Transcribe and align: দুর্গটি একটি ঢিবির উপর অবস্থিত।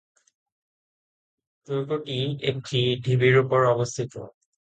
দুর্গটি 1.67 2.17
একটি 2.43 2.79
ঢিবির 3.03 3.35
উপর 3.43 3.59
অবস্থিত। 3.65 4.13